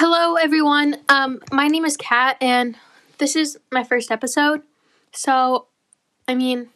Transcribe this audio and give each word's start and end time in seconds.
Hello, 0.00 0.36
everyone. 0.36 0.98
Um, 1.08 1.40
my 1.50 1.66
name 1.66 1.84
is 1.84 1.96
Kat, 1.96 2.36
and 2.40 2.76
this 3.18 3.34
is 3.34 3.58
my 3.72 3.82
first 3.82 4.12
episode. 4.12 4.62
So, 5.10 5.66
I 6.28 6.36
mean, 6.36 6.68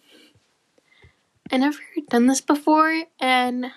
I 1.52 1.58
never 1.58 1.78
done 2.10 2.26
this 2.26 2.40
before, 2.40 3.04
and 3.20 3.70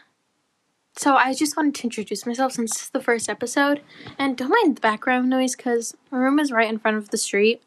so 0.97 1.13
I 1.13 1.35
just 1.35 1.55
wanted 1.55 1.75
to 1.75 1.83
introduce 1.83 2.25
myself 2.25 2.53
since 2.53 2.73
this 2.73 2.83
is 2.85 2.89
the 2.89 2.99
first 2.99 3.29
episode. 3.29 3.83
And 4.17 4.35
don't 4.35 4.49
mind 4.49 4.77
the 4.77 4.81
background 4.81 5.29
noise 5.29 5.55
because 5.55 5.95
my 6.09 6.17
room 6.17 6.39
is 6.39 6.51
right 6.51 6.67
in 6.67 6.79
front 6.79 6.97
of 6.97 7.09
the 7.09 7.17
street, 7.19 7.61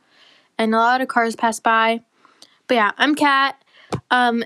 and 0.59 0.75
a 0.75 0.79
lot 0.79 1.01
of 1.01 1.07
cars 1.07 1.37
pass 1.37 1.61
by. 1.61 2.01
But 2.67 2.75
yeah, 2.75 2.91
I'm 2.99 3.15
Kat. 3.15 3.55
Um, 4.11 4.43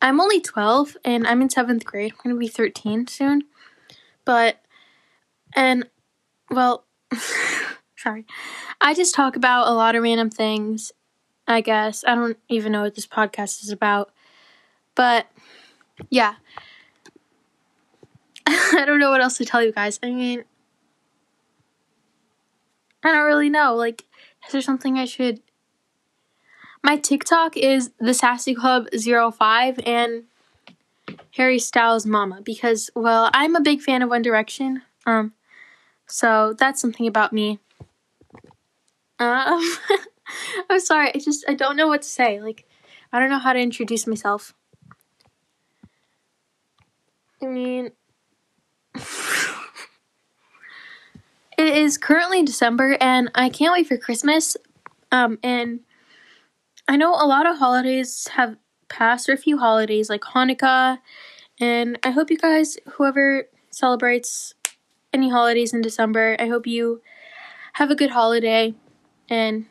I'm 0.00 0.22
only 0.22 0.40
12, 0.40 0.96
and 1.04 1.26
I'm 1.26 1.42
in 1.42 1.50
seventh 1.50 1.84
grade. 1.84 2.12
I'm 2.12 2.30
gonna 2.30 2.40
be 2.40 2.48
13 2.48 3.08
soon. 3.08 3.42
But 4.24 4.56
and 5.54 5.84
well, 6.50 6.84
sorry. 7.96 8.26
I 8.80 8.94
just 8.94 9.14
talk 9.14 9.36
about 9.36 9.68
a 9.68 9.72
lot 9.72 9.94
of 9.94 10.02
random 10.02 10.30
things, 10.30 10.92
I 11.46 11.60
guess. 11.60 12.04
I 12.06 12.14
don't 12.14 12.38
even 12.48 12.72
know 12.72 12.82
what 12.82 12.94
this 12.94 13.06
podcast 13.06 13.62
is 13.62 13.70
about. 13.70 14.10
But 14.94 15.26
yeah. 16.08 16.34
I 18.46 18.84
don't 18.86 18.98
know 18.98 19.10
what 19.10 19.20
else 19.20 19.36
to 19.38 19.44
tell 19.44 19.62
you 19.62 19.72
guys. 19.72 19.98
I 20.02 20.10
mean, 20.10 20.44
I 23.02 23.12
don't 23.12 23.26
really 23.26 23.50
know. 23.50 23.74
Like, 23.74 24.04
is 24.46 24.52
there 24.52 24.60
something 24.60 24.98
I 24.98 25.04
should. 25.04 25.40
My 26.82 26.96
TikTok 26.96 27.56
is 27.56 27.90
the 28.00 28.14
Sassy 28.14 28.54
Club 28.54 28.88
05 28.92 29.80
and 29.84 30.24
Harry 31.36 31.58
Styles 31.58 32.06
Mama 32.06 32.40
because, 32.42 32.90
well, 32.94 33.30
I'm 33.34 33.54
a 33.54 33.60
big 33.60 33.82
fan 33.82 34.02
of 34.02 34.08
One 34.08 34.22
Direction. 34.22 34.82
Um, 35.04 35.34
so 36.10 36.54
that's 36.58 36.80
something 36.80 37.06
about 37.06 37.32
me. 37.32 37.60
Um, 39.18 39.62
I'm 40.70 40.80
sorry. 40.80 41.10
I 41.14 41.18
just 41.18 41.44
I 41.48 41.54
don't 41.54 41.76
know 41.76 41.88
what 41.88 42.02
to 42.02 42.08
say. 42.08 42.40
Like, 42.40 42.66
I 43.12 43.20
don't 43.20 43.30
know 43.30 43.38
how 43.38 43.52
to 43.52 43.60
introduce 43.60 44.06
myself. 44.06 44.54
I 47.42 47.46
mean, 47.46 47.90
it 48.94 49.06
is 51.58 51.96
currently 51.96 52.42
December, 52.42 52.96
and 53.00 53.30
I 53.34 53.48
can't 53.48 53.72
wait 53.72 53.86
for 53.86 53.96
Christmas. 53.96 54.56
Um, 55.12 55.38
and 55.42 55.80
I 56.86 56.96
know 56.96 57.12
a 57.12 57.26
lot 57.26 57.48
of 57.48 57.58
holidays 57.58 58.28
have 58.32 58.56
passed, 58.88 59.28
or 59.28 59.32
a 59.32 59.38
few 59.38 59.58
holidays 59.58 60.10
like 60.10 60.22
Hanukkah, 60.22 60.98
and 61.60 61.98
I 62.02 62.10
hope 62.10 62.30
you 62.30 62.38
guys, 62.38 62.76
whoever 62.94 63.44
celebrates 63.70 64.54
any 65.12 65.30
holidays 65.30 65.72
in 65.72 65.82
December. 65.82 66.36
I 66.38 66.48
hope 66.48 66.66
you 66.66 67.00
have 67.74 67.90
a 67.90 67.94
good 67.94 68.10
holiday 68.10 68.74
and 69.28 69.66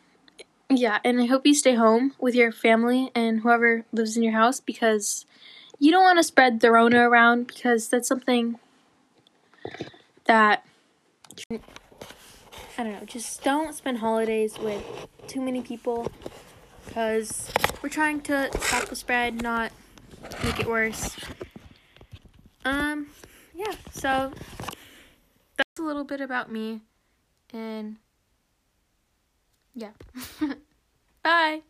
yeah, 0.69 0.99
and 1.03 1.19
I 1.19 1.25
hope 1.25 1.45
you 1.45 1.55
stay 1.55 1.73
home 1.73 2.13
with 2.19 2.35
your 2.35 2.51
family 2.51 3.11
and 3.15 3.41
whoever 3.41 3.85
lives 3.91 4.15
in 4.15 4.23
your 4.23 4.33
house 4.33 4.59
because 4.59 5.25
you 5.79 5.91
don't 5.91 6.03
want 6.03 6.19
to 6.19 6.23
spread 6.23 6.59
the 6.59 6.71
Rona 6.71 7.09
around 7.09 7.47
because 7.47 7.87
that's 7.87 8.07
something 8.07 8.59
that 10.25 10.63
I 11.51 12.83
don't 12.83 12.93
know, 12.93 13.05
just 13.05 13.43
don't 13.43 13.73
spend 13.73 13.97
holidays 13.97 14.59
with 14.59 14.83
too 15.27 15.41
many 15.41 15.61
people 15.61 16.11
because 16.85 17.51
we're 17.81 17.89
trying 17.89 18.21
to 18.21 18.49
stop 18.59 18.85
the 18.85 18.95
spread, 18.95 19.41
not 19.41 19.71
make 20.43 20.59
it 20.59 20.67
worse. 20.67 21.15
Um, 22.65 23.07
yeah, 23.55 23.73
so 23.91 24.31
little 25.89 26.03
bit 26.03 26.21
about 26.21 26.51
me 26.51 26.81
and 27.51 27.97
yeah. 29.73 29.91
Bye. 31.23 31.61